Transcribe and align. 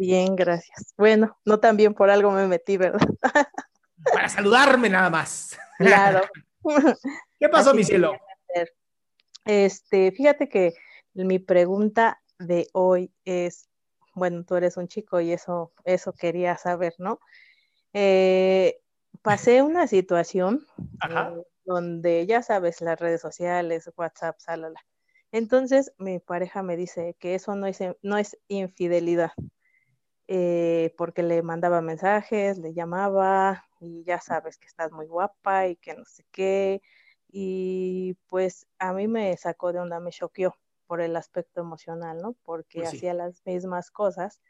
Bien, 0.00 0.34
gracias. 0.34 0.94
Bueno, 0.96 1.38
no 1.44 1.60
tan 1.60 1.76
bien 1.76 1.92
por 1.92 2.08
algo 2.08 2.30
me 2.30 2.46
metí, 2.46 2.78
¿verdad? 2.78 3.06
Para 4.14 4.30
saludarme 4.30 4.88
nada 4.88 5.10
más. 5.10 5.58
Claro. 5.76 6.22
¿Qué 7.38 7.50
pasó, 7.50 7.68
Así 7.68 7.76
mi 7.76 7.84
cielo? 7.84 8.14
Este, 9.44 10.10
fíjate 10.12 10.48
que 10.48 10.72
mi 11.12 11.38
pregunta 11.38 12.22
de 12.38 12.68
hoy 12.72 13.12
es, 13.26 13.68
bueno, 14.14 14.42
tú 14.42 14.56
eres 14.56 14.78
un 14.78 14.88
chico 14.88 15.20
y 15.20 15.32
eso, 15.32 15.74
eso 15.84 16.14
quería 16.14 16.56
saber, 16.56 16.94
¿no? 16.96 17.20
Eh, 17.92 18.80
pasé 19.20 19.60
una 19.60 19.86
situación 19.86 20.66
Ajá. 21.00 21.34
eh, 21.36 21.42
donde 21.66 22.24
ya 22.26 22.40
sabes, 22.40 22.80
las 22.80 22.98
redes 22.98 23.20
sociales, 23.20 23.90
WhatsApp, 23.98 24.38
salala. 24.38 24.80
Entonces, 25.30 25.92
mi 25.98 26.20
pareja 26.20 26.62
me 26.62 26.78
dice 26.78 27.16
que 27.20 27.34
eso 27.34 27.54
no 27.54 27.66
es, 27.66 27.80
no 28.00 28.16
es 28.16 28.38
infidelidad, 28.48 29.32
eh, 30.32 30.94
porque 30.96 31.24
le 31.24 31.42
mandaba 31.42 31.80
mensajes, 31.80 32.56
le 32.56 32.72
llamaba 32.72 33.64
y 33.80 34.04
ya 34.04 34.20
sabes 34.20 34.58
que 34.58 34.68
estás 34.68 34.92
muy 34.92 35.08
guapa 35.08 35.66
y 35.66 35.74
que 35.74 35.94
no 35.94 36.04
sé 36.04 36.24
qué. 36.30 36.82
Y 37.32 38.16
pues 38.28 38.68
a 38.78 38.92
mí 38.92 39.08
me 39.08 39.36
sacó 39.36 39.72
de 39.72 39.80
onda, 39.80 39.98
me 39.98 40.12
choqueó 40.12 40.54
por 40.86 41.00
el 41.00 41.16
aspecto 41.16 41.60
emocional, 41.60 42.18
¿no? 42.22 42.36
Porque 42.44 42.78
Pues 42.78 42.90
sí. 42.90 42.98
hacía 42.98 43.14
las 43.14 43.44
mismas 43.44 43.90
cosas, 43.90 44.40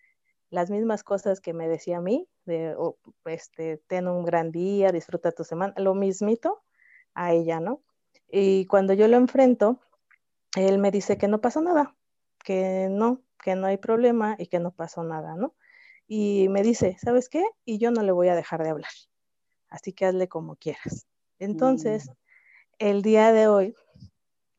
las 0.50 0.68
mismas 0.70 1.02
cosas 1.02 1.40
que 1.40 1.54
me 1.54 1.66
decía 1.66 1.96
a 1.96 2.02
mí, 2.02 2.28
de, 2.44 2.74
oh, 2.76 2.98
este, 3.24 3.78
ten 3.86 4.06
un 4.06 4.26
gran 4.26 4.52
día, 4.52 4.92
disfruta 4.92 5.32
tu 5.32 5.44
semana, 5.44 5.72
lo 5.78 5.94
mismito 5.94 6.62
a 7.14 7.32
ella, 7.32 7.58
¿no? 7.58 7.80
Y 8.28 8.66
cuando 8.66 8.92
yo 8.92 9.08
lo 9.08 9.16
enfrento, 9.16 9.80
él 10.56 10.76
me 10.76 10.90
dice 10.90 11.16
que 11.16 11.26
no 11.26 11.40
pasó 11.40 11.62
nada, 11.62 11.96
que 12.44 12.88
no, 12.90 13.22
que 13.42 13.54
no 13.54 13.66
hay 13.66 13.78
problema 13.78 14.36
y 14.38 14.48
que 14.48 14.58
no 14.58 14.72
pasó 14.72 15.04
nada, 15.04 15.36
¿no? 15.36 15.54
Y 16.12 16.48
me 16.48 16.64
dice, 16.64 16.96
¿sabes 17.00 17.28
qué? 17.28 17.44
Y 17.64 17.78
yo 17.78 17.92
no 17.92 18.02
le 18.02 18.10
voy 18.10 18.26
a 18.26 18.34
dejar 18.34 18.64
de 18.64 18.70
hablar, 18.70 18.90
así 19.68 19.92
que 19.92 20.06
hazle 20.06 20.26
como 20.26 20.56
quieras. 20.56 21.06
Entonces, 21.38 22.10
el 22.80 23.02
día 23.02 23.32
de 23.32 23.46
hoy, 23.46 23.76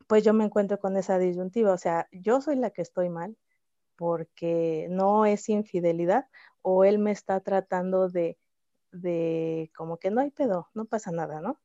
pues 0.06 0.24
yo 0.24 0.32
me 0.32 0.44
encuentro 0.44 0.80
con 0.80 0.96
esa 0.96 1.18
disyuntiva, 1.18 1.74
o 1.74 1.76
sea, 1.76 2.08
yo 2.10 2.40
soy 2.40 2.56
la 2.56 2.70
que 2.70 2.80
estoy 2.80 3.10
mal 3.10 3.36
porque 3.96 4.86
no 4.88 5.26
es 5.26 5.50
infidelidad 5.50 6.24
o 6.62 6.84
él 6.84 6.98
me 6.98 7.10
está 7.10 7.38
tratando 7.40 8.08
de, 8.08 8.38
de 8.90 9.70
como 9.76 9.98
que 9.98 10.10
no 10.10 10.22
hay 10.22 10.30
pedo, 10.30 10.70
no 10.72 10.86
pasa 10.86 11.10
nada, 11.10 11.42
¿no? 11.42 11.60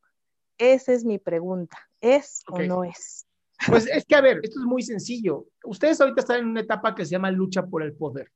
Esa 0.58 0.92
es 0.92 1.06
mi 1.06 1.18
pregunta, 1.18 1.78
¿es 2.02 2.44
o 2.52 2.60
no 2.60 2.84
es? 2.84 3.26
Pues 3.70 3.88
es 3.94 4.04
que, 4.04 4.16
a 4.16 4.22
ver, 4.22 4.42
esto 4.44 4.60
es 4.60 4.66
muy 4.66 4.82
sencillo. 4.82 5.46
Ustedes 5.64 6.02
ahorita 6.02 6.20
están 6.20 6.40
en 6.40 6.48
una 6.48 6.60
etapa 6.60 6.94
que 6.94 7.06
se 7.06 7.12
llama 7.12 7.32
lucha 7.32 7.66
por 7.66 7.84
el 7.84 7.96
poder. 7.96 8.30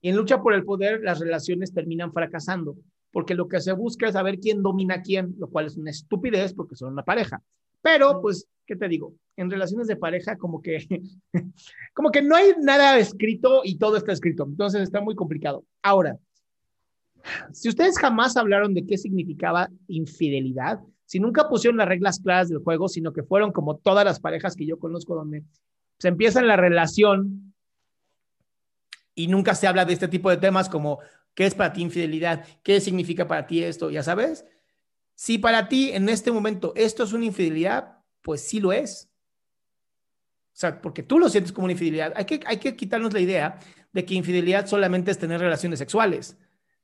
Y 0.00 0.10
en 0.10 0.16
lucha 0.16 0.40
por 0.42 0.54
el 0.54 0.64
poder, 0.64 1.02
las 1.02 1.18
relaciones 1.18 1.72
terminan 1.72 2.12
fracasando, 2.12 2.76
porque 3.10 3.34
lo 3.34 3.48
que 3.48 3.60
se 3.60 3.72
busca 3.72 4.06
es 4.06 4.12
saber 4.12 4.38
quién 4.38 4.62
domina 4.62 4.96
a 4.96 5.02
quién, 5.02 5.34
lo 5.38 5.48
cual 5.48 5.66
es 5.66 5.76
una 5.76 5.90
estupidez 5.90 6.54
porque 6.54 6.76
son 6.76 6.92
una 6.92 7.02
pareja. 7.02 7.42
Pero, 7.82 8.20
pues, 8.20 8.46
¿qué 8.66 8.76
te 8.76 8.88
digo? 8.88 9.14
En 9.36 9.50
relaciones 9.50 9.86
de 9.86 9.96
pareja, 9.96 10.36
como 10.36 10.60
que, 10.60 10.86
como 11.94 12.10
que 12.10 12.22
no 12.22 12.36
hay 12.36 12.52
nada 12.60 12.98
escrito 12.98 13.62
y 13.64 13.78
todo 13.78 13.96
está 13.96 14.12
escrito. 14.12 14.44
Entonces 14.44 14.82
está 14.82 15.00
muy 15.00 15.14
complicado. 15.14 15.64
Ahora, 15.82 16.18
si 17.52 17.68
ustedes 17.68 17.98
jamás 17.98 18.36
hablaron 18.36 18.74
de 18.74 18.86
qué 18.86 18.98
significaba 18.98 19.68
infidelidad, 19.88 20.80
si 21.04 21.20
nunca 21.20 21.48
pusieron 21.48 21.78
las 21.78 21.88
reglas 21.88 22.20
claras 22.20 22.48
del 22.48 22.58
juego, 22.58 22.88
sino 22.88 23.12
que 23.12 23.22
fueron 23.22 23.52
como 23.52 23.76
todas 23.76 24.04
las 24.04 24.20
parejas 24.20 24.56
que 24.56 24.66
yo 24.66 24.78
conozco 24.78 25.14
donde 25.14 25.44
se 25.98 26.08
empieza 26.08 26.42
la 26.42 26.56
relación 26.56 27.45
y 29.16 29.26
nunca 29.26 29.56
se 29.56 29.66
habla 29.66 29.84
de 29.84 29.94
este 29.94 30.06
tipo 30.06 30.30
de 30.30 30.36
temas 30.36 30.68
como 30.68 31.00
qué 31.34 31.46
es 31.46 31.54
para 31.56 31.72
ti 31.72 31.82
infidelidad, 31.82 32.46
qué 32.62 32.80
significa 32.80 33.26
para 33.26 33.48
ti 33.48 33.64
esto, 33.64 33.90
ya 33.90 34.04
sabes. 34.04 34.44
Si 35.16 35.38
para 35.38 35.68
ti 35.68 35.90
en 35.92 36.08
este 36.08 36.30
momento 36.30 36.72
esto 36.76 37.02
es 37.02 37.12
una 37.12 37.24
infidelidad, 37.24 37.98
pues 38.22 38.42
sí 38.42 38.60
lo 38.60 38.72
es. 38.72 39.10
O 40.52 40.58
sea, 40.58 40.80
porque 40.80 41.02
tú 41.02 41.18
lo 41.18 41.28
sientes 41.28 41.52
como 41.52 41.64
una 41.64 41.72
infidelidad. 41.72 42.12
Hay 42.16 42.24
que, 42.26 42.40
hay 42.46 42.58
que 42.58 42.76
quitarnos 42.76 43.12
la 43.12 43.20
idea 43.20 43.58
de 43.92 44.04
que 44.04 44.14
infidelidad 44.14 44.66
solamente 44.66 45.10
es 45.10 45.18
tener 45.18 45.40
relaciones 45.40 45.78
sexuales 45.78 46.36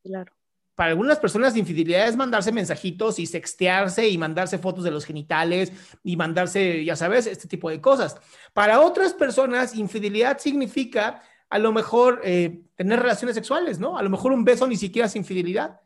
Claro. 0.02 0.32
para 0.74 0.90
algunas 0.90 1.18
personas 1.20 1.56
infidelidad 1.56 2.08
es 2.08 2.16
mandarse 2.16 2.50
mensajitos 2.52 3.18
y 3.18 3.26
sextearse 3.26 4.08
y 4.08 4.18
mandarse 4.18 4.58
fotos 4.58 4.84
de 4.84 4.90
los 4.90 5.04
genitales 5.04 5.72
y 6.02 6.16
mandarse, 6.16 6.84
ya 6.84 6.96
sabes, 6.96 7.26
este 7.26 7.46
tipo 7.48 7.70
de 7.70 7.80
cosas. 7.80 8.16
Para 8.52 8.80
otras 8.80 9.12
personas, 9.14 9.74
infidelidad 9.76 10.38
significa 10.38 11.22
a 11.52 11.58
lo 11.58 11.70
mejor 11.70 12.22
eh, 12.24 12.62
tener 12.76 12.98
relaciones 12.98 13.34
sexuales, 13.34 13.78
¿no? 13.78 13.98
A 13.98 14.02
lo 14.02 14.08
mejor 14.08 14.32
un 14.32 14.42
beso 14.42 14.66
ni 14.66 14.76
siquiera 14.76 15.04
es 15.04 15.16
infidelidad. 15.16 15.78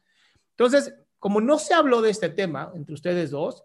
Entonces, 0.51 0.95
como 1.19 1.41
no 1.41 1.59
se 1.59 1.75
habló 1.75 2.03
de 2.03 2.11
este 2.11 2.29
tema 2.29 2.71
entre 2.77 2.95
ustedes 2.95 3.33
dos, 3.33 3.65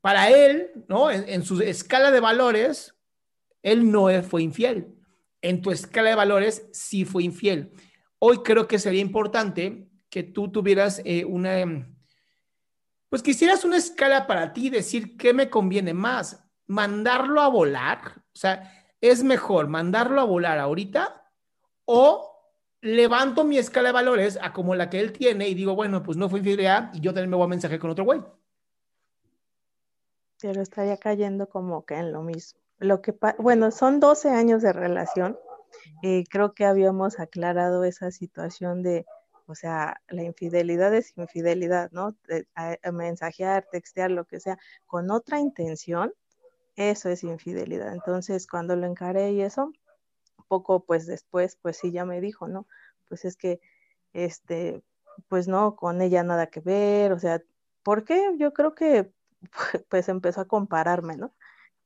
para 0.00 0.30
él, 0.30 0.70
¿no? 0.86 1.10
En, 1.10 1.42
su 1.42 1.60
escala 1.60 2.12
de 2.12 2.20
valores, 2.20 2.94
él 3.64 3.90
no 3.90 4.06
fue 4.22 4.44
infiel. 4.44 4.94
En 5.42 5.60
tu 5.60 5.72
escala 5.72 6.10
de 6.10 6.14
valores, 6.14 6.68
sí 6.72 7.04
fue 7.04 7.24
infiel. 7.24 7.72
Hoy 8.20 8.38
creo 8.44 8.68
que 8.68 8.78
sería 8.78 9.00
importante 9.00 9.88
que 10.08 10.22
tú 10.22 10.52
tuvieras 10.52 11.02
eh, 11.04 11.24
una, 11.24 11.58
em, 11.58 11.96
pues 13.08 13.24
que 13.24 13.32
hicieras 13.32 13.64
una 13.64 13.76
escala 13.76 14.28
para 14.28 14.52
ti, 14.52 14.70
decir 14.70 15.16
qué 15.16 15.34
me 15.34 15.50
conviene 15.50 15.94
más, 15.94 16.44
mandarlo 16.68 17.40
a 17.40 17.48
volar, 17.48 18.22
o 18.32 18.38
sea, 18.38 18.77
es 19.00 19.22
mejor 19.22 19.68
mandarlo 19.68 20.20
a 20.20 20.24
volar 20.24 20.58
ahorita 20.58 21.30
o 21.84 22.28
levanto 22.80 23.44
mi 23.44 23.58
escala 23.58 23.88
de 23.88 23.92
valores 23.92 24.38
a 24.40 24.52
como 24.52 24.74
la 24.74 24.90
que 24.90 25.00
él 25.00 25.12
tiene 25.12 25.48
y 25.48 25.54
digo, 25.54 25.74
bueno, 25.74 26.02
pues 26.02 26.16
no 26.16 26.28
fue 26.28 26.40
infidelidad 26.40 26.92
y 26.94 27.00
yo 27.00 27.12
también 27.12 27.30
me 27.30 27.36
voy 27.36 27.46
a 27.46 27.48
mensaje 27.48 27.78
con 27.78 27.90
otro 27.90 28.04
güey. 28.04 28.22
Pero 30.40 30.62
estaría 30.62 30.96
cayendo 30.96 31.48
como 31.48 31.84
que 31.84 31.94
en 31.94 32.12
lo 32.12 32.22
mismo. 32.22 32.60
Lo 32.78 33.02
que 33.02 33.12
bueno, 33.38 33.72
son 33.72 33.98
12 33.98 34.30
años 34.30 34.62
de 34.62 34.72
relación 34.72 35.36
Y 36.00 36.24
creo 36.24 36.54
que 36.54 36.64
habíamos 36.64 37.18
aclarado 37.18 37.84
esa 37.84 38.10
situación 38.12 38.82
de, 38.82 39.04
o 39.46 39.54
sea, 39.54 40.00
la 40.08 40.22
infidelidad 40.22 40.94
es 40.94 41.16
infidelidad, 41.16 41.90
¿no? 41.90 42.16
mensajear, 42.92 43.66
textear, 43.70 44.10
lo 44.10 44.24
que 44.24 44.40
sea, 44.40 44.58
con 44.86 45.10
otra 45.10 45.40
intención, 45.40 46.12
eso 46.78 47.08
es 47.10 47.24
infidelidad. 47.24 47.92
Entonces, 47.92 48.46
cuando 48.46 48.76
lo 48.76 48.86
encaré 48.86 49.32
y 49.32 49.42
eso, 49.42 49.72
poco 50.48 50.84
pues 50.84 51.06
después, 51.06 51.56
pues 51.62 51.78
sí, 51.78 51.92
ya 51.92 52.04
me 52.04 52.20
dijo, 52.20 52.48
¿no? 52.48 52.66
Pues 53.08 53.24
es 53.24 53.36
que, 53.36 53.60
este, 54.14 54.82
pues 55.28 55.48
no, 55.48 55.76
con 55.76 56.02
ella 56.02 56.22
nada 56.24 56.48
que 56.48 56.60
ver, 56.60 57.12
o 57.12 57.18
sea, 57.18 57.42
¿por 57.82 58.04
qué? 58.04 58.34
Yo 58.38 58.52
creo 58.54 58.74
que 58.74 59.12
pues 59.90 60.08
empezó 60.08 60.42
a 60.42 60.48
compararme, 60.48 61.16
¿no? 61.16 61.34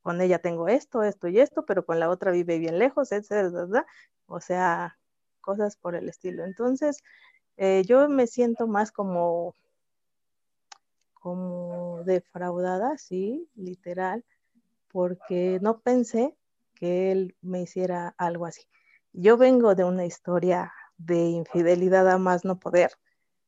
Con 0.03 0.21
ella 0.21 0.39
tengo 0.39 0.67
esto, 0.69 1.03
esto 1.03 1.27
y 1.29 1.39
esto, 1.39 1.65
pero 1.65 1.85
con 1.85 1.99
la 1.99 2.09
otra 2.09 2.31
vive 2.31 2.59
bien 2.59 2.79
lejos, 2.79 3.11
etcétera, 3.11 3.85
o 4.27 4.39
sea, 4.41 4.97
cosas 5.41 5.77
por 5.77 5.95
el 5.95 6.09
estilo. 6.09 6.45
Entonces, 6.45 7.03
eh, 7.57 7.83
yo 7.87 8.09
me 8.09 8.27
siento 8.27 8.67
más 8.67 8.91
como, 8.91 9.55
como 11.15 12.03
defraudada, 12.05 12.97
sí, 12.97 13.49
literal, 13.55 14.25
porque 14.93 15.59
no 15.61 15.81
pensé 15.81 16.37
que 16.75 17.11
él 17.11 17.35
me 17.41 17.63
hiciera 17.63 18.15
algo 18.17 18.45
así. 18.45 18.61
Yo 19.11 19.37
vengo 19.37 19.75
de 19.75 19.83
una 19.83 20.05
historia 20.05 20.71
de 20.97 21.25
infidelidad 21.25 22.09
a 22.09 22.17
más 22.17 22.45
no 22.45 22.59
poder 22.59 22.91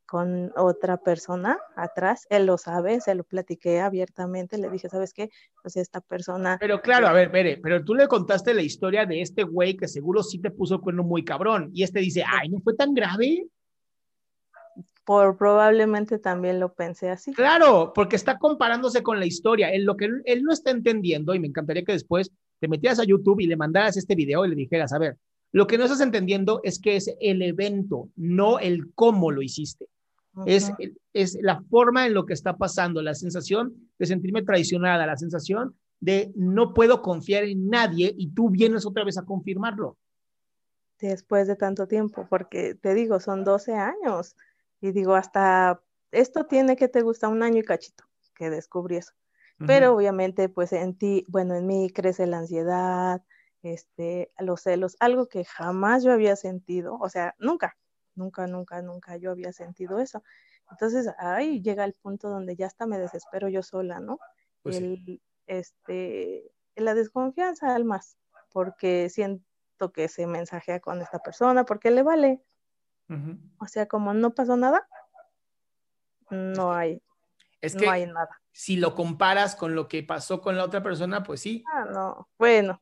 con 0.08 0.52
otra 0.56 0.98
persona 0.98 1.58
atrás, 1.76 2.28
él 2.30 2.46
lo 2.46 2.58
sabe, 2.58 3.02
se 3.02 3.16
lo 3.16 3.24
platiqué 3.24 3.80
abiertamente, 3.80 4.58
le 4.58 4.70
dije, 4.70 4.88
¿sabes 4.88 5.14
qué? 5.14 5.30
Pues 5.62 5.78
esta 5.78 6.00
persona... 6.02 6.58
Pero 6.60 6.82
claro, 6.82 7.08
a 7.08 7.14
ver, 7.14 7.32
Pere, 7.32 7.58
pero 7.58 7.84
tú 7.84 7.96
le 7.96 8.08
contaste 8.08 8.54
la 8.54 8.62
historia 8.62 9.06
de 9.06 9.22
este 9.22 9.44
güey 9.44 9.76
que 9.76 9.88
seguro 9.88 10.22
sí 10.22 10.40
te 10.40 10.52
puso 10.52 10.76
el 10.76 10.82
cuerno 10.82 11.04
muy 11.04 11.24
cabrón, 11.24 11.72
y 11.74 11.84
este 11.84 12.00
dice, 12.00 12.24
ay, 12.28 12.50
¿no 12.50 12.60
fue 12.60 12.76
tan 12.76 12.94
grave? 12.94 13.48
Por 15.06 15.38
probablemente 15.38 16.18
también 16.18 16.60
lo 16.60 16.74
pensé 16.74 17.10
así. 17.10 17.32
Claro, 17.34 17.94
porque 17.94 18.16
está 18.16 18.40
comparándose 18.40 19.04
con 19.04 19.20
la 19.20 19.26
historia, 19.26 19.72
en 19.72 19.86
lo 19.86 19.96
que 19.96 20.10
él 20.26 20.44
no 20.44 20.52
está 20.52 20.72
entendiendo, 20.72 21.36
y 21.36 21.40
me 21.40 21.48
encantaría 21.48 21.84
que 21.84 21.92
después 21.92 22.32
te 22.60 22.68
metieras 22.68 23.00
a 23.00 23.04
YouTube 23.04 23.40
y 23.40 23.48
le 23.48 23.56
mandaras 23.56 23.98
este 23.98 24.16
video 24.16 24.46
y 24.46 24.50
le 24.50 24.56
dijeras, 24.56 24.94
a 24.94 24.98
ver, 24.98 25.18
lo 25.52 25.68
que 25.68 25.78
no 25.78 25.86
estás 25.86 26.02
entendiendo 26.02 26.60
es 26.64 26.80
que 26.80 26.96
es 26.96 27.16
el 27.20 27.42
evento, 27.42 28.10
no 28.16 28.60
el 28.60 28.94
cómo 28.94 29.32
lo 29.32 29.42
hiciste. 29.42 29.88
es, 30.46 30.72
es 31.14 31.38
la 31.42 31.62
forma 31.70 32.06
en 32.06 32.14
lo 32.14 32.26
que 32.26 32.34
está 32.34 32.58
pasando, 32.58 33.02
la 33.02 33.14
sensación 33.14 33.74
de 33.98 34.06
sentirme 34.06 34.42
traicionada, 34.42 35.06
la 35.06 35.16
sensación 35.16 35.76
de 36.00 36.32
no 36.36 36.74
puedo 36.74 37.02
confiar 37.02 37.46
en 37.46 37.70
nadie 37.70 38.14
y 38.18 38.32
tú 38.32 38.50
vienes 38.50 38.86
otra 38.86 39.04
vez 39.04 39.18
a 39.18 39.24
confirmarlo. 39.24 39.98
Después 41.00 41.48
de 41.48 41.56
tanto 41.56 41.88
tiempo, 41.88 42.28
porque 42.30 42.76
te 42.76 42.94
digo, 42.94 43.20
son 43.20 43.44
12 43.44 43.74
años 43.76 44.36
y 44.86 44.92
digo, 44.92 45.16
hasta 45.16 45.82
esto 46.12 46.46
tiene 46.46 46.76
que 46.76 46.88
te 46.88 47.02
gusta 47.02 47.28
un 47.28 47.44
año 47.44 47.60
y 47.60 47.64
cachito 47.64 48.06
que 48.36 48.50
descubrí 48.50 48.98
eso. 48.98 49.14
Pero 49.66 49.96
obviamente, 49.96 50.50
pues 50.50 50.74
en 50.74 50.98
ti, 50.98 51.24
bueno, 51.30 51.56
en 51.56 51.66
mí 51.66 51.90
crece 51.90 52.28
la 52.28 52.40
ansiedad, 52.40 53.24
este, 53.64 54.32
los 54.38 54.62
celos, 54.62 54.98
algo 55.00 55.28
que 55.28 55.46
jamás 55.46 56.04
yo 56.04 56.12
había 56.12 56.36
sentido, 56.36 56.98
o 57.00 57.08
sea, 57.08 57.36
nunca, 57.40 57.78
nunca, 58.16 58.48
nunca, 58.48 58.82
nunca 58.82 59.16
yo 59.16 59.32
había 59.32 59.54
sentido 59.54 60.00
eso. 60.00 60.24
Entonces, 60.70 61.10
ahí 61.18 61.62
llega 61.62 61.86
el 61.86 61.94
punto 61.94 62.30
donde 62.30 62.58
ya 62.58 62.68
hasta 62.68 62.86
me 62.86 63.00
desespero 63.00 63.48
yo 63.48 63.64
sola, 63.64 64.02
¿no? 64.02 64.20
Pues 64.62 64.78
el, 64.78 65.22
este, 65.48 66.52
la 66.76 66.94
desconfianza 66.94 67.76
al 67.76 67.86
más, 67.86 68.18
porque 68.52 69.10
siento 69.10 69.94
que 69.94 70.10
se 70.10 70.28
mensajea 70.28 70.82
con 70.82 71.02
esta 71.02 71.20
persona, 71.20 71.64
porque 71.66 71.92
le 71.92 72.04
vale. 72.04 72.42
O 73.58 73.68
sea, 73.68 73.88
como 73.88 74.14
no 74.14 74.34
pasó 74.34 74.58
nada, 74.58 74.88
no 76.30 76.74
hay, 76.74 77.02
es 77.62 77.76
que 77.76 77.86
no 77.86 77.92
hay 77.92 78.06
nada. 78.06 78.42
Si 78.52 78.78
lo 78.78 78.96
comparas 78.96 79.56
con 79.56 79.76
lo 79.76 79.88
que 79.88 80.04
pasó 80.04 80.42
con 80.42 80.56
la 80.56 80.64
otra 80.64 80.82
persona, 80.82 81.24
pues 81.24 81.42
sí. 81.42 81.64
Ah, 81.72 81.86
no. 81.92 82.30
Bueno, 82.38 82.82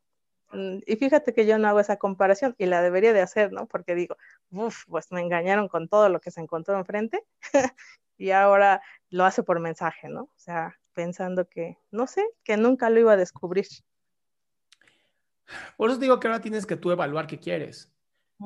mm, 0.52 0.78
y 0.86 0.96
fíjate 0.96 1.34
que 1.34 1.46
yo 1.46 1.58
no 1.58 1.68
hago 1.68 1.80
esa 1.80 1.98
comparación 1.98 2.56
y 2.58 2.68
la 2.68 2.82
debería 2.82 3.14
de 3.14 3.22
hacer, 3.22 3.52
¿no? 3.52 3.66
Porque 3.66 3.96
digo, 3.96 4.18
uff, 4.52 4.86
pues 4.88 5.12
me 5.12 5.22
engañaron 5.22 5.68
con 5.68 5.88
todo 5.90 6.10
lo 6.10 6.20
que 6.20 6.32
se 6.32 6.42
encontró 6.42 6.78
enfrente 6.78 7.24
y 8.18 8.32
ahora 8.32 8.82
lo 9.10 9.26
hace 9.26 9.44
por 9.44 9.60
mensaje, 9.60 10.10
¿no? 10.10 10.24
O 10.24 10.38
sea, 10.38 10.78
pensando 10.94 11.48
que, 11.50 11.78
no 11.92 12.08
sé, 12.08 12.24
que 12.44 12.58
nunca 12.58 12.90
lo 12.90 13.00
iba 13.00 13.14
a 13.14 13.18
descubrir. 13.18 13.68
Por 15.76 15.90
eso 15.90 16.00
digo 16.00 16.20
que 16.20 16.28
ahora 16.28 16.42
tienes 16.42 16.66
que 16.66 16.78
tú 16.78 16.92
evaluar 16.92 17.28
qué 17.28 17.40
quieres. 17.40 17.92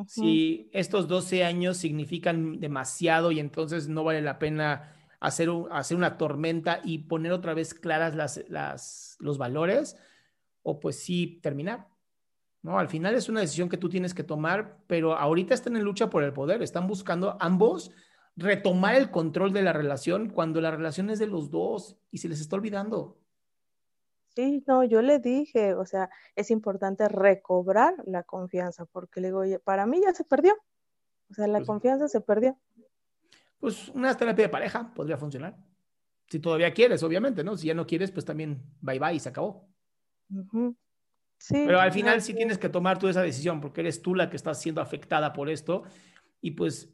Si 0.08 0.70
estos 0.74 1.08
12 1.08 1.44
años 1.44 1.78
significan 1.78 2.60
demasiado 2.60 3.32
y 3.32 3.40
entonces 3.40 3.88
no 3.88 4.04
vale 4.04 4.22
la 4.22 4.38
pena 4.38 4.94
hacer, 5.20 5.50
hacer 5.72 5.98
una 5.98 6.18
tormenta 6.18 6.82
y 6.84 7.00
poner 7.00 7.32
otra 7.32 7.54
vez 7.54 7.74
claras 7.74 8.16
las, 8.16 8.44
las, 8.48 9.18
los 9.20 9.38
valores, 9.38 9.98
o 10.62 10.80
pues 10.80 11.00
sí 11.00 11.40
terminar. 11.42 11.88
¿no? 12.62 12.78
Al 12.78 12.90
final 12.90 13.16
es 13.16 13.30
una 13.30 13.42
decisión 13.42 13.70
que 13.70 13.78
tú 13.78 13.90
tienes 13.90 14.14
que 14.14 14.24
tomar, 14.24 14.78
pero 14.88 15.18
ahorita 15.18 15.54
están 15.54 15.78
en 15.78 15.84
lucha 15.84 16.10
por 16.10 16.24
el 16.24 16.34
poder, 16.34 16.62
están 16.62 16.88
buscando 16.88 17.38
ambos 17.40 17.92
retomar 18.38 18.96
el 18.96 19.10
control 19.10 19.52
de 19.52 19.64
la 19.64 19.74
relación 19.74 20.30
cuando 20.30 20.62
la 20.62 20.72
relación 20.72 21.10
es 21.10 21.18
de 21.18 21.28
los 21.28 21.50
dos 21.50 21.98
y 22.12 22.20
se 22.20 22.30
les 22.30 22.40
está 22.40 22.56
olvidando. 22.56 23.18
Sí, 24.38 24.64
no, 24.68 24.84
yo 24.84 25.02
le 25.02 25.20
dije, 25.20 25.74
o 25.74 25.86
sea, 25.86 26.10
es 26.36 26.52
importante 26.52 27.08
recobrar 27.08 27.96
la 28.06 28.24
confianza, 28.24 28.86
porque 28.86 29.20
le 29.20 29.28
digo, 29.30 29.40
oye, 29.40 29.60
para 29.60 29.86
mí 29.86 30.00
ya 30.02 30.14
se 30.14 30.24
perdió, 30.24 30.54
o 31.30 31.34
sea, 31.34 31.48
la 31.48 31.58
pues 31.60 31.68
confianza 31.68 32.08
se 32.08 32.22
perdió 32.22 32.58
pues 33.60 33.90
una 33.90 34.16
terapia 34.16 34.46
de 34.46 34.50
pareja 34.50 34.94
podría 34.94 35.18
funcionar. 35.18 35.58
Si 36.30 36.40
todavía 36.40 36.74
quieres, 36.74 37.04
obviamente, 37.04 37.44
¿no? 37.44 37.56
Si 37.58 37.68
ya 37.68 37.74
no 37.74 37.88
quieres, 37.88 38.12
pues 38.12 38.26
también 38.26 38.62
bye 38.82 39.00
bye 39.00 39.16
y 39.16 39.20
se 39.20 39.30
acabó. 39.30 39.68
Sí. 41.38 41.64
Pero 41.66 41.80
al 41.80 41.92
final 41.92 42.22
sí 42.22 42.34
tienes 42.34 42.58
que 42.58 42.70
tomar 42.70 43.00
tú 43.00 43.08
esa 43.08 43.22
decisión 43.22 43.62
porque 43.62 43.82
eres 43.82 44.02
tú 44.02 44.14
la 44.14 44.30
que 44.30 44.36
estás 44.36 44.62
siendo 44.62 44.82
afectada 44.82 45.34
por 45.34 45.50
esto 45.50 45.84
y 46.42 46.52
pues 46.52 46.94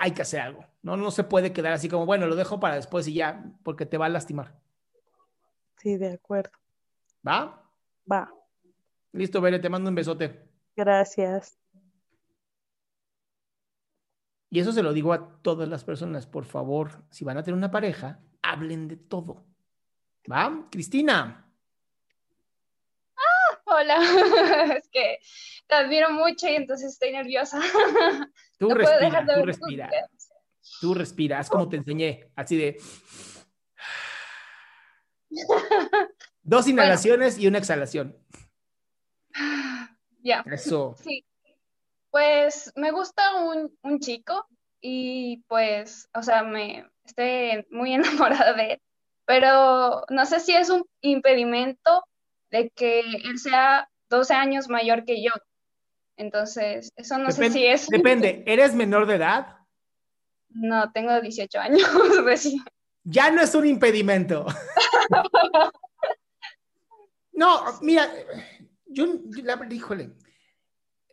hay 0.00 0.12
que 0.12 0.22
hacer 0.22 0.40
algo, 0.40 0.64
¿no? 0.82 0.96
No 0.96 1.10
se 1.10 1.24
puede 1.24 1.52
quedar 1.52 1.72
así 1.72 1.88
como, 1.88 2.06
bueno, 2.06 2.26
lo 2.26 2.36
dejo 2.36 2.60
para 2.60 2.76
después 2.76 3.06
y 3.08 3.14
ya, 3.14 3.52
porque 3.62 3.86
te 3.86 3.98
va 3.98 4.06
a 4.06 4.10
lastimar. 4.10 4.58
Sí, 5.78 5.96
de 5.96 6.12
acuerdo. 6.12 6.52
¿Va? 7.26 7.62
Va. 8.10 8.32
Listo, 9.12 9.40
Bere, 9.40 9.58
te 9.58 9.68
mando 9.68 9.88
un 9.88 9.94
besote. 9.94 10.48
Gracias. 10.76 11.58
Y 14.50 14.60
eso 14.60 14.72
se 14.72 14.82
lo 14.82 14.92
digo 14.92 15.12
a 15.12 15.40
todas 15.42 15.68
las 15.68 15.84
personas, 15.84 16.26
por 16.26 16.44
favor, 16.44 17.02
si 17.10 17.24
van 17.24 17.36
a 17.36 17.42
tener 17.42 17.56
una 17.56 17.70
pareja, 17.70 18.20
hablen 18.42 18.88
de 18.88 18.96
todo. 18.96 19.44
¿Va? 20.30 20.66
Cristina. 20.70 21.46
Ah, 23.16 23.60
hola, 23.66 23.98
es 24.78 24.88
que 24.88 25.18
te 25.66 25.74
admiro 25.74 26.10
mucho 26.10 26.48
y 26.48 26.56
entonces 26.56 26.92
estoy 26.92 27.12
nerviosa. 27.12 27.60
Tú 28.58 28.70
respira, 28.70 29.24
tú 29.24 29.44
respira. 29.44 29.90
Tú 30.80 30.94
respiras, 30.94 31.48
como 31.48 31.68
te 31.68 31.76
enseñé, 31.76 32.30
así 32.34 32.56
de... 32.56 32.80
Dos 36.42 36.66
inhalaciones 36.68 37.38
y 37.38 37.46
una 37.46 37.58
exhalación. 37.58 38.16
Ya. 40.22 40.44
Eso. 40.50 40.94
Sí. 41.02 41.24
Pues 42.10 42.72
me 42.74 42.90
gusta 42.90 43.22
un, 43.36 44.00
chico 44.00 44.46
y 44.80 45.44
pues, 45.46 46.08
o 46.14 46.22
sea, 46.22 46.42
me 46.42 46.88
estoy 47.04 47.66
muy 47.70 47.92
enamorada 47.94 48.54
de 48.54 48.72
él, 48.72 48.80
pero 49.26 50.04
no 50.08 50.24
sé 50.24 50.40
si 50.40 50.54
es 50.54 50.70
un 50.70 50.86
impedimento 51.02 52.02
de 52.50 52.70
que 52.70 53.00
él 53.00 53.38
sea 53.38 53.90
12 54.08 54.34
años 54.34 54.68
mayor 54.68 55.04
que 55.04 55.22
yo. 55.22 55.32
Entonces, 56.16 56.90
eso 56.96 57.18
no 57.18 57.30
sé 57.30 57.50
si 57.50 57.66
es... 57.66 57.88
Depende, 57.88 58.42
¿eres 58.46 58.74
menor 58.74 59.06
de 59.06 59.16
edad? 59.16 59.58
No, 60.48 60.90
tengo 60.92 61.20
18 61.20 61.60
años 61.60 61.82
recién. 62.24 62.64
Ya 63.10 63.30
no 63.30 63.40
es 63.40 63.54
un 63.54 63.66
impedimento. 63.66 64.44
no, 67.32 67.62
mira, 67.80 68.06
yo, 68.86 69.06
yo 69.24 69.42
la, 69.42 69.66
híjole, 69.70 70.10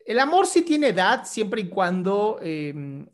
el 0.05 0.19
amor 0.19 0.45
sí 0.45 0.63
tiene 0.63 0.89
edad 0.89 1.23
siempre 1.25 1.61
y 1.61 1.69
cuando 1.69 2.37
em, 2.41 3.07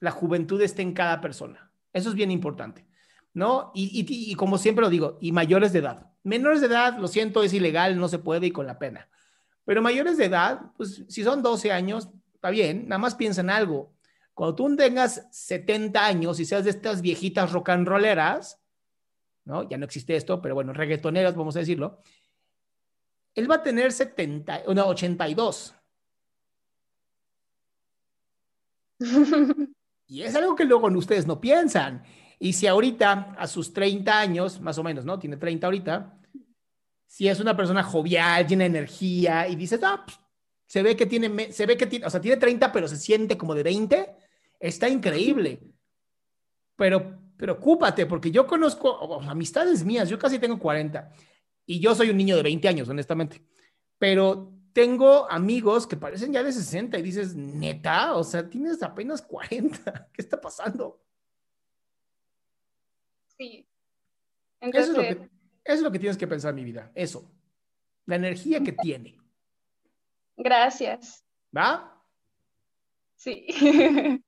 la 0.00 0.10
juventud 0.10 0.60
esté 0.60 0.82
en 0.82 0.92
cada 0.92 1.22
persona. 1.22 1.72
Eso 1.90 2.10
es 2.10 2.14
bien 2.14 2.30
importante, 2.30 2.86
¿no? 3.32 3.72
Y, 3.74 4.34
como 4.34 4.58
siempre 4.58 4.84
lo 4.84 4.90
digo, 4.90 5.16
y 5.22 5.32
mayores 5.32 5.72
de 5.72 5.78
edad. 5.78 6.12
Menores 6.22 6.60
de 6.60 6.66
edad, 6.66 6.98
lo 6.98 7.08
siento, 7.08 7.42
es 7.42 7.54
ilegal, 7.54 7.98
no 7.98 8.08
se 8.08 8.18
puede 8.18 8.48
y 8.48 8.50
con 8.50 8.66
la 8.66 8.78
pena. 8.78 9.08
Pero 9.64 9.80
mayores 9.80 10.18
de 10.18 10.26
edad, 10.26 10.60
pues 10.76 11.02
si 11.08 11.24
son 11.24 11.42
12 11.42 11.72
años, 11.72 12.10
está 12.34 12.50
bien, 12.50 12.88
nada 12.88 12.98
más 12.98 13.14
piensa 13.14 13.40
en 13.40 13.48
algo. 13.48 13.94
Cuando 14.38 14.54
tú 14.54 14.76
tengas 14.76 15.26
70 15.32 16.06
años 16.06 16.38
y 16.38 16.44
seas 16.44 16.62
de 16.62 16.70
estas 16.70 17.02
viejitas 17.02 17.50
rock 17.50 17.70
and 17.70 17.88
rolleras, 17.88 18.62
¿no? 19.44 19.68
Ya 19.68 19.76
no 19.76 19.84
existe 19.84 20.14
esto, 20.14 20.40
pero 20.40 20.54
bueno, 20.54 20.72
reggaetoneras, 20.72 21.34
vamos 21.34 21.56
a 21.56 21.58
decirlo. 21.58 22.00
Él 23.34 23.50
va 23.50 23.56
a 23.56 23.62
tener 23.64 23.90
70, 23.90 24.62
no, 24.72 24.86
82. 24.86 25.74
y 30.06 30.22
es 30.22 30.36
algo 30.36 30.54
que 30.54 30.66
luego 30.66 30.86
ustedes 30.86 31.26
no 31.26 31.40
piensan. 31.40 32.04
Y 32.38 32.52
si 32.52 32.68
ahorita, 32.68 33.34
a 33.36 33.48
sus 33.48 33.72
30 33.72 34.20
años, 34.20 34.60
más 34.60 34.78
o 34.78 34.84
menos, 34.84 35.04
¿no? 35.04 35.18
Tiene 35.18 35.36
30 35.36 35.66
ahorita. 35.66 36.16
Si 37.08 37.26
es 37.26 37.40
una 37.40 37.56
persona 37.56 37.82
jovial, 37.82 38.46
llena 38.46 38.62
de 38.62 38.68
energía 38.68 39.48
y 39.48 39.56
dices, 39.56 39.80
ah, 39.82 40.04
pues, 40.06 40.20
se 40.64 40.80
ve 40.84 40.94
que 40.94 41.06
tiene, 41.06 41.50
se 41.50 41.66
ve 41.66 41.76
que 41.76 41.86
tiene, 41.86 42.06
o 42.06 42.10
sea, 42.10 42.20
tiene 42.20 42.36
30, 42.36 42.70
pero 42.70 42.86
se 42.86 42.96
siente 42.98 43.36
como 43.36 43.56
de 43.56 43.64
20 43.64 44.27
está 44.58 44.88
increíble. 44.88 45.60
Pero 46.76 47.18
preocúpate, 47.36 48.06
porque 48.06 48.30
yo 48.30 48.46
conozco 48.46 49.20
amistades 49.22 49.84
mías, 49.84 50.08
yo 50.08 50.18
casi 50.18 50.38
tengo 50.38 50.58
40 50.58 51.12
y 51.66 51.80
yo 51.80 51.94
soy 51.94 52.10
un 52.10 52.16
niño 52.16 52.36
de 52.36 52.42
20 52.42 52.68
años, 52.68 52.88
honestamente. 52.88 53.42
Pero 53.98 54.52
tengo 54.72 55.30
amigos 55.30 55.86
que 55.86 55.96
parecen 55.96 56.32
ya 56.32 56.42
de 56.42 56.52
60 56.52 56.98
y 56.98 57.02
dices, 57.02 57.34
neta, 57.34 58.14
o 58.14 58.24
sea, 58.24 58.48
tienes 58.48 58.82
apenas 58.82 59.22
40, 59.22 60.08
¿qué 60.12 60.22
está 60.22 60.40
pasando? 60.40 61.02
Sí. 63.36 63.68
Eso, 64.60 64.78
es 64.78 64.88
lo 64.88 65.02
que, 65.02 65.10
eso 65.10 65.30
es 65.64 65.80
lo 65.80 65.92
que 65.92 65.98
tienes 65.98 66.16
que 66.16 66.26
pensar, 66.26 66.54
mi 66.54 66.64
vida, 66.64 66.90
eso, 66.94 67.30
la 68.06 68.16
energía 68.16 68.62
que 68.62 68.72
tiene. 68.72 69.16
Gracias. 70.36 71.24
¿Va? 71.56 72.02
Sí. 73.16 73.46